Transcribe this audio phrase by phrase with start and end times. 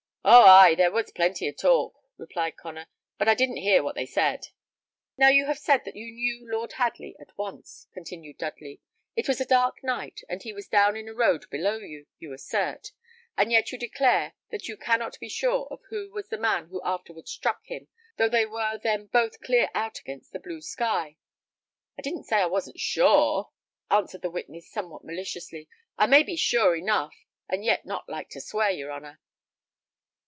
[0.23, 0.75] "Oh, ay!
[0.75, 2.85] there was plenty of talk," replied Connor,
[3.17, 4.49] "but I didn't hear what they said."
[5.17, 8.81] "Now, you have said that you knew Lord Hadley at once," continued Dudley;
[9.15, 12.33] "it was a dark night, and he was down in a road below you, you
[12.33, 12.91] assert;
[13.35, 16.83] and yet you declare that you cannot be sure of who was the man who
[16.85, 17.87] afterwards struck him,
[18.17, 21.17] though they were then both clear out against the blue sky."
[21.97, 23.49] "I didn't say I wasn't sure,"
[23.89, 25.67] answered the witness, somewhat maliciously.
[25.97, 27.15] "I may be sure enough,
[27.49, 29.19] and yet not like to swear, your honour."